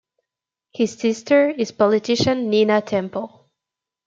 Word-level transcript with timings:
His 0.73 0.93
sister 0.97 1.47
is 1.51 1.71
politician 1.73 2.49
Nina 2.49 2.81
Temple. 2.81 3.51